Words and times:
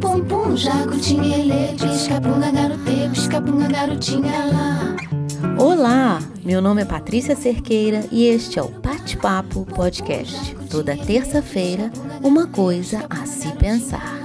Pum 0.00 0.24
pum, 0.24 0.56
jacutinha 0.56 1.36
ele, 1.36 1.76
pisca-punga 1.76 2.52
garote, 2.52 3.08
pisca-punga 3.12 3.66
garotinha 3.66 4.44
lá. 4.46 4.96
Olá, 5.58 6.20
meu 6.44 6.62
nome 6.62 6.82
é 6.82 6.84
Patrícia 6.84 7.34
Cerqueira 7.34 8.06
e 8.12 8.24
este 8.26 8.60
é 8.60 8.62
o 8.62 8.68
Bate-Papo 8.68 9.66
Podcast. 9.66 10.54
Toda 10.70 10.96
terça-feira, 10.96 11.90
uma 12.22 12.46
coisa 12.46 13.04
a 13.10 13.26
se 13.26 13.50
pensar. 13.56 14.16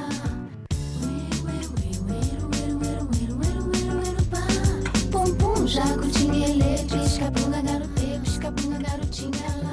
Pum 5.12 5.34
pum, 5.34 5.66
jacutinha 5.66 6.48
ele, 6.48 6.78
pisca-punga 6.88 7.62
garote, 7.64 8.20
pisca-punga 8.24 8.78
garotinha 8.78 9.48
lá. 9.64 9.65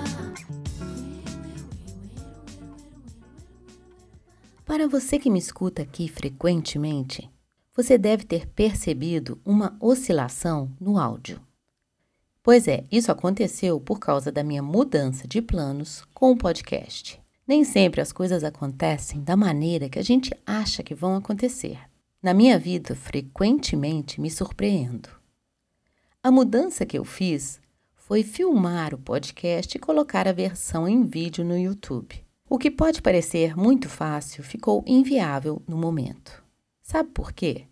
Para 4.73 4.89
você 4.89 5.19
que 5.19 5.29
me 5.29 5.39
escuta 5.39 5.83
aqui 5.83 6.09
frequentemente, 6.09 7.29
você 7.77 7.99
deve 7.99 8.25
ter 8.25 8.47
percebido 8.47 9.39
uma 9.45 9.77
oscilação 9.79 10.75
no 10.81 10.97
áudio. 10.97 11.39
Pois 12.43 12.67
é, 12.67 12.87
isso 12.91 13.13
aconteceu 13.13 13.79
por 13.79 13.99
causa 13.99 14.33
da 14.33 14.43
minha 14.43 14.63
mudança 14.63 15.29
de 15.29 15.43
planos 15.43 16.07
com 16.15 16.33
o 16.33 16.39
podcast. 16.39 17.21
Nem 17.47 17.65
sempre 17.65 18.01
as 18.01 18.13
coisas 18.13 18.43
acontecem 18.43 19.23
da 19.23 19.37
maneira 19.37 19.91
que 19.91 19.99
a 19.99 20.03
gente 20.03 20.35
acha 20.47 20.83
que 20.83 20.95
vão 20.95 21.17
acontecer. 21.17 21.79
Na 22.23 22.33
minha 22.33 22.59
vida, 22.59 22.95
frequentemente 22.95 24.19
me 24.19 24.31
surpreendo. 24.31 25.11
A 26.23 26.31
mudança 26.31 26.87
que 26.87 26.97
eu 26.97 27.05
fiz 27.05 27.61
foi 27.95 28.23
filmar 28.23 28.95
o 28.95 28.99
podcast 28.99 29.77
e 29.77 29.79
colocar 29.79 30.27
a 30.27 30.33
versão 30.33 30.89
em 30.89 31.05
vídeo 31.05 31.45
no 31.45 31.59
YouTube. 31.59 32.25
O 32.53 32.59
que 32.59 32.71
pode 32.71 33.01
parecer 33.01 33.57
muito 33.57 33.89
fácil 33.89 34.45
ficou 34.45 34.85
inviável 34.87 35.63
no 35.67 35.75
momento. 35.75 36.45
Sabe 36.83 37.09
por 37.09 37.33
quê? 37.33 37.65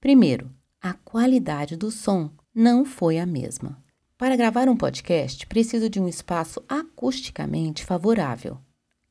Primeiro, 0.00 0.50
a 0.82 0.92
qualidade 0.92 1.76
do 1.76 1.88
som 1.88 2.28
não 2.52 2.84
foi 2.84 3.20
a 3.20 3.26
mesma. 3.26 3.80
Para 4.18 4.34
gravar 4.34 4.68
um 4.68 4.76
podcast, 4.76 5.46
preciso 5.46 5.88
de 5.88 6.00
um 6.00 6.08
espaço 6.08 6.60
acusticamente 6.68 7.84
favorável. 7.84 8.58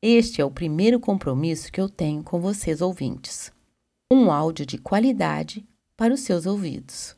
Este 0.02 0.42
é 0.42 0.44
o 0.44 0.50
primeiro 0.50 1.00
compromisso 1.00 1.72
que 1.72 1.80
eu 1.80 1.88
tenho 1.88 2.22
com 2.22 2.38
vocês 2.38 2.82
ouvintes. 2.82 3.50
Um 4.10 4.30
áudio 4.30 4.66
de 4.66 4.76
qualidade 4.76 5.66
para 5.96 6.12
os 6.12 6.20
seus 6.20 6.44
ouvidos. 6.44 7.16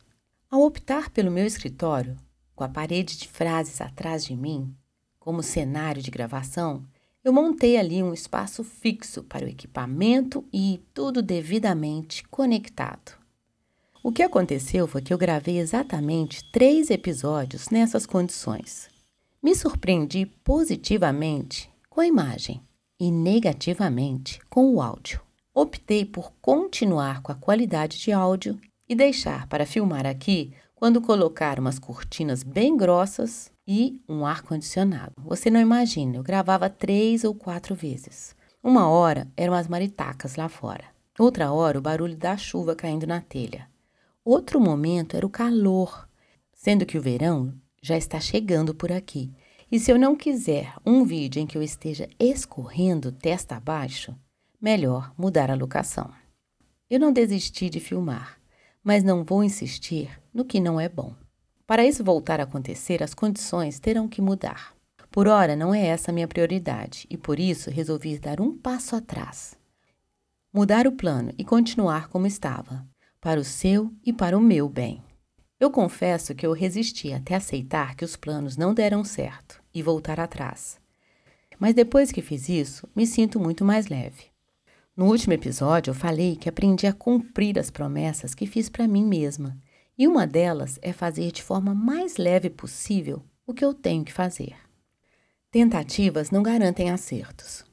Ao 0.49 0.63
optar 0.63 1.11
pelo 1.11 1.33
meu 1.33 1.45
escritório, 1.45 2.17
com 2.55 2.63
a 2.63 2.69
parede 2.69 3.19
de 3.19 3.27
frases 3.27 3.81
atrás 3.81 4.25
de 4.25 4.37
mim, 4.37 4.73
como 5.19 5.43
cenário 5.43 6.01
de 6.01 6.13
gravação, 6.13 6.87
eu 7.27 7.33
montei 7.33 7.77
ali 7.77 8.05
um 8.05 8.15
espaço 8.15 8.63
fixo 8.63 9.21
para 9.25 9.45
o 9.45 9.49
equipamento 9.49 10.45
e 10.53 10.81
tudo 10.95 11.21
devidamente 11.21 12.23
conectado. 12.29 13.19
O 14.01 14.13
que 14.13 14.23
aconteceu 14.23 14.87
foi 14.87 15.03
que 15.03 15.13
eu 15.13 15.19
gravei 15.19 15.59
exatamente 15.59 16.49
três 16.53 16.89
episódios 16.89 17.69
nessas 17.69 18.07
condições. 18.07 18.89
Me 19.43 19.57
surpreendi 19.57 20.25
positivamente 20.45 21.69
com 21.91 22.01
a 22.01 22.07
imagem 22.07 22.63
e 23.01 23.11
negativamente 23.11 24.39
com 24.49 24.73
o 24.73 24.81
áudio. 24.81 25.21
Optei 25.53 26.05
por 26.05 26.31
continuar 26.41 27.23
com 27.23 27.33
a 27.33 27.35
qualidade 27.35 27.99
de 27.99 28.13
áudio 28.13 28.57
e 28.89 28.95
deixar 28.95 29.49
para 29.49 29.67
filmar 29.67 30.07
aqui 30.07 30.53
quando 30.77 31.01
colocar 31.01 31.59
umas 31.59 31.81
cortinas 31.81 32.45
bem 32.45 32.77
grossas 32.77 33.51
e 33.67 34.01
um 34.09 34.25
ar-condicionado. 34.25 35.13
Você 35.19 35.51
não 35.51 35.61
imagina, 35.61 36.17
eu 36.17 36.23
gravava 36.23 36.71
três 36.71 37.25
ou 37.25 37.35
quatro 37.35 37.75
vezes. 37.75 38.37
Uma 38.63 38.89
hora 38.89 39.29
eram 39.37 39.55
as 39.55 39.69
maritacas 39.69 40.37
lá 40.37 40.49
fora, 40.49 40.85
outra 41.19 41.53
hora 41.53 41.79
o 41.79 41.83
barulho 41.83 42.17
da 42.17 42.37
chuva 42.37 42.75
caindo 42.75 43.07
na 43.07 43.21
telha. 43.21 43.69
Outro 44.25 44.61
momento 44.61 45.17
era 45.17 45.27
o 45.27 45.31
calor, 45.31 46.09
sendo 46.53 46.85
que 46.85 46.99
o 46.99 47.03
verão 47.03 47.55
já 47.83 47.97
está 47.97 48.19
chegando 48.19 48.75
por 48.75 48.91
aqui. 48.91 49.33
E 49.71 49.79
se 49.79 49.91
eu 49.91 49.99
não 49.99 50.17
quiser 50.17 50.75
um 50.85 51.05
vídeo 51.05 51.41
em 51.41 51.47
que 51.47 51.59
eu 51.59 51.63
esteja 51.63 52.09
escorrendo 52.19 53.13
testa 53.13 53.57
abaixo, 53.57 54.15
melhor 54.61 55.13
mudar 55.17 55.51
a 55.51 55.55
locação. 55.55 56.11
Eu 56.89 57.01
não 57.01 57.13
desisti 57.13 57.69
de 57.69 57.81
filmar, 57.81 58.39
mas 58.83 59.03
não 59.03 59.25
vou 59.25 59.43
insistir 59.43 60.11
no 60.33 60.45
que 60.45 60.61
não 60.61 60.81
é 60.81 60.89
bom. 60.89 61.15
Para 61.67 61.85
isso 61.85 62.05
voltar 62.05 62.39
a 62.41 62.45
acontecer, 62.45 63.03
as 63.03 63.13
condições 63.13 63.81
terão 63.81 64.07
que 64.07 64.23
mudar. 64.23 64.75
Por 65.11 65.27
ora, 65.27 65.57
não 65.57 65.75
é 65.75 65.87
essa 65.87 66.11
a 66.11 66.15
minha 66.15 66.29
prioridade 66.29 67.07
e 67.11 67.17
por 67.17 67.41
isso 67.41 67.71
resolvi 67.71 68.19
dar 68.19 68.41
um 68.41 68.57
passo 68.57 68.95
atrás. 68.95 69.57
Mudar 70.53 70.87
o 70.87 70.93
plano 70.93 71.33
e 71.37 71.45
continuar 71.45 72.09
como 72.09 72.27
estava, 72.27 72.87
para 73.21 73.41
o 73.41 73.45
seu 73.45 73.93
e 74.05 74.13
para 74.13 74.39
o 74.39 74.41
meu 74.41 74.69
bem. 74.69 75.03
Eu 75.59 75.71
confesso 75.71 76.35
que 76.35 76.47
eu 76.47 76.53
resisti 76.53 77.13
até 77.13 77.35
aceitar 77.35 77.97
que 77.97 78.05
os 78.05 78.15
planos 78.15 78.57
não 78.57 78.75
deram 78.75 79.03
certo 79.03 79.61
e 79.75 79.83
voltar 79.83 80.21
atrás. 80.21 80.79
Mas 81.59 81.75
depois 81.75 82.13
que 82.13 82.23
fiz 82.23 82.49
isso, 82.49 82.87
me 82.95 83.07
sinto 83.07 83.41
muito 83.41 83.65
mais 83.65 83.89
leve. 83.89 84.27
No 84.95 85.07
último 85.07 85.33
episódio, 85.33 85.91
eu 85.91 85.95
falei 85.95 86.37
que 86.37 86.49
aprendi 86.49 86.87
a 86.87 86.93
cumprir 86.93 87.59
as 87.59 87.71
promessas 87.71 88.35
que 88.35 88.47
fiz 88.47 88.69
para 88.69 88.87
mim 88.87 89.05
mesma, 89.05 89.57
e 89.99 90.07
uma 90.07 90.27
delas 90.27 90.79
é 90.83 90.93
fazer 90.93 91.33
de 91.33 91.43
forma 91.43 91.75
mais 91.75 92.17
leve 92.17 92.51
possível 92.51 93.23
o 93.47 93.55
que 93.55 93.65
eu 93.65 93.73
tenho 93.73 94.05
que 94.05 94.13
fazer. 94.13 94.55
Tentativas 95.51 96.31
não 96.31 96.43
garantem 96.43 96.91
acertos. 96.91 97.65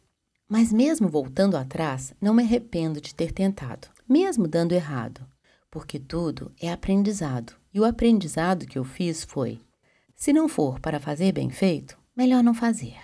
Mas 0.47 0.71
mesmo 0.71 1.09
voltando 1.09 1.57
atrás, 1.57 2.13
não 2.21 2.33
me 2.33 2.43
arrependo 2.43 3.01
de 3.01 3.13
ter 3.13 3.31
tentado, 3.31 3.87
mesmo 4.07 4.47
dando 4.47 4.73
errado, 4.73 5.25
porque 5.69 5.99
tudo 5.99 6.51
é 6.61 6.71
aprendizado. 6.71 7.53
E 7.73 7.79
o 7.79 7.85
aprendizado 7.85 8.67
que 8.67 8.77
eu 8.77 8.83
fiz 8.83 9.23
foi: 9.23 9.59
se 10.15 10.31
não 10.31 10.47
for 10.47 10.79
para 10.79 10.99
fazer 10.99 11.31
bem 11.31 11.49
feito, 11.49 11.97
melhor 12.15 12.43
não 12.43 12.53
fazer. 12.53 12.97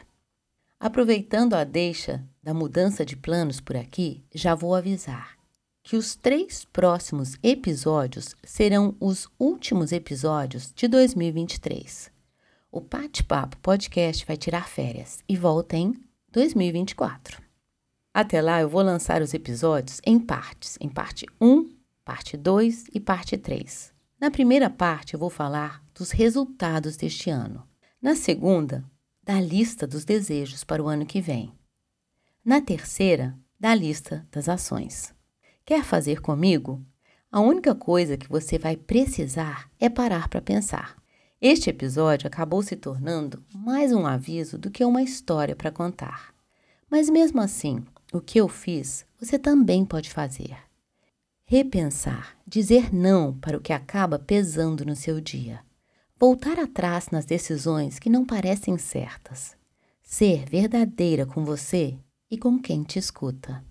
Aproveitando 0.80 1.56
a 1.56 1.64
deixa 1.64 2.24
da 2.42 2.54
mudança 2.54 3.04
de 3.04 3.18
planos 3.18 3.60
por 3.60 3.76
aqui, 3.76 4.24
já 4.34 4.54
vou 4.54 4.76
avisar 4.76 5.39
que 5.90 5.98
os 5.98 6.16
três 6.16 6.66
próximos 6.66 7.36
episódios 7.42 8.36
serão 8.44 8.96
os 9.00 9.28
últimos 9.40 9.92
episódios 9.92 10.72
de 10.76 10.88
2023. 10.88 12.12
O 12.72 12.80
Bate-Papo 12.80 13.58
Podcast 13.58 14.24
vai 14.24 14.38
tirar 14.38 14.70
férias 14.70 15.24
e 15.28 15.36
volta 15.36 15.76
em 15.76 16.00
2024. 16.32 17.42
Até 18.14 18.40
lá, 18.40 18.62
eu 18.62 18.70
vou 18.70 18.84
lançar 18.84 19.24
os 19.24 19.34
episódios 19.34 20.00
em 20.06 20.20
partes, 20.20 20.78
em 20.80 20.88
parte 20.88 21.26
1, 21.42 21.68
parte 22.06 22.38
2 22.38 22.86
e 22.94 23.00
parte 23.00 23.36
3. 23.36 23.92
Na 24.22 24.30
primeira 24.30 24.70
parte, 24.70 25.16
eu 25.16 25.20
vou 25.20 25.32
falar 25.32 25.84
dos 25.96 26.12
resultados 26.12 26.98
deste 26.98 27.32
ano. 27.32 27.68
Na 28.00 28.16
segunda, 28.16 28.86
da 29.24 29.42
lista 29.42 29.88
dos 29.88 30.06
desejos 30.06 30.64
para 30.64 30.84
o 30.84 30.88
ano 30.88 31.08
que 31.08 31.20
vem. 31.20 31.52
Na 32.46 32.62
terceira, 32.62 33.36
da 33.60 33.74
lista 33.74 34.24
das 34.32 34.48
ações. 34.48 35.18
Quer 35.70 35.84
fazer 35.84 36.20
comigo? 36.20 36.84
A 37.32 37.40
única 37.40 37.76
coisa 37.76 38.18
que 38.18 38.28
você 38.28 38.58
vai 38.58 38.76
precisar 38.76 39.70
é 39.80 39.88
parar 39.88 40.28
para 40.28 40.42
pensar. 40.42 40.98
Este 41.40 41.70
episódio 41.70 42.26
acabou 42.26 42.64
se 42.64 42.76
tornando 42.76 43.44
mais 43.54 43.94
um 43.94 44.08
aviso 44.08 44.58
do 44.58 44.72
que 44.72 44.84
uma 44.84 45.04
história 45.04 45.56
para 45.56 45.70
contar. 45.70 46.34
Mas 46.90 47.08
mesmo 47.08 47.40
assim, 47.40 47.86
o 48.12 48.20
que 48.20 48.40
eu 48.40 48.48
fiz, 48.48 49.06
você 49.20 49.38
também 49.38 49.86
pode 49.86 50.10
fazer. 50.10 50.58
Repensar, 51.46 52.36
dizer 52.48 52.92
não 52.92 53.32
para 53.38 53.56
o 53.56 53.62
que 53.62 53.72
acaba 53.72 54.18
pesando 54.18 54.84
no 54.84 54.96
seu 54.96 55.22
dia. 55.22 55.60
Voltar 56.20 56.58
atrás 56.58 57.10
nas 57.12 57.26
decisões 57.26 58.00
que 58.00 58.10
não 58.10 58.26
parecem 58.26 58.76
certas. 58.80 59.56
Ser 60.02 60.50
verdadeira 60.50 61.28
com 61.28 61.46
você 61.46 61.96
e 62.28 62.40
com 62.40 62.58
quem 62.58 62.82
te 62.82 62.98
escuta. 62.98 63.64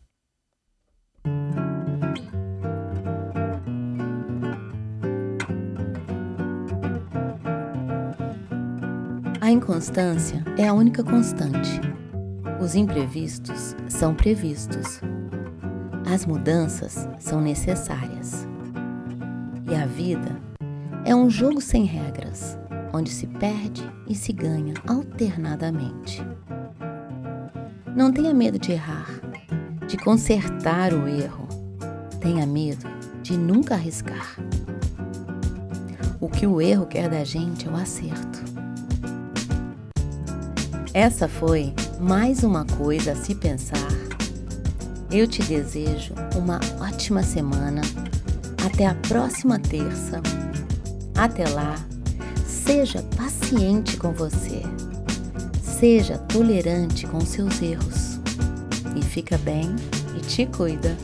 A 9.40 9.52
inconstância 9.52 10.44
é 10.56 10.66
a 10.66 10.74
única 10.74 11.04
constante. 11.04 11.80
Os 12.60 12.74
imprevistos 12.74 13.76
são 13.88 14.12
previstos. 14.12 15.00
As 16.12 16.26
mudanças 16.26 17.08
são 17.20 17.40
necessárias. 17.40 18.48
E 19.70 19.76
a 19.76 19.86
vida 19.86 20.36
é 21.04 21.14
um 21.14 21.30
jogo 21.30 21.60
sem 21.60 21.84
regras, 21.84 22.58
onde 22.92 23.10
se 23.10 23.28
perde 23.28 23.88
e 24.08 24.14
se 24.16 24.32
ganha 24.32 24.74
alternadamente. 24.88 26.20
Não 27.94 28.10
tenha 28.10 28.34
medo 28.34 28.58
de 28.58 28.72
errar, 28.72 29.20
de 29.86 29.96
consertar 29.98 30.92
o 30.92 31.06
erro. 31.06 31.46
Tenha 32.20 32.44
medo 32.44 32.86
de 33.22 33.36
nunca 33.36 33.74
arriscar. 33.74 34.36
O 36.20 36.28
que 36.28 36.44
o 36.44 36.60
erro 36.60 36.86
quer 36.86 37.08
da 37.08 37.22
gente 37.22 37.68
é 37.68 37.70
o 37.70 37.76
acerto. 37.76 38.57
Essa 40.94 41.28
foi 41.28 41.74
mais 42.00 42.42
uma 42.42 42.64
coisa 42.64 43.12
a 43.12 43.16
se 43.16 43.34
pensar. 43.34 43.88
Eu 45.10 45.26
te 45.26 45.42
desejo 45.42 46.14
uma 46.34 46.60
ótima 46.80 47.22
semana. 47.22 47.82
Até 48.64 48.86
a 48.86 48.94
próxima 48.94 49.58
terça. 49.58 50.20
Até 51.16 51.46
lá, 51.48 51.74
seja 52.46 53.02
paciente 53.16 53.96
com 53.96 54.12
você. 54.12 54.62
Seja 55.62 56.16
tolerante 56.18 57.06
com 57.06 57.20
seus 57.20 57.60
erros. 57.60 58.18
E 58.96 59.02
fica 59.02 59.36
bem 59.38 59.76
e 60.16 60.20
te 60.20 60.46
cuida. 60.46 60.96